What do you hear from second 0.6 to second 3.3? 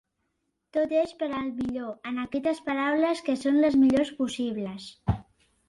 Tot és per al millor, en aquestes paraules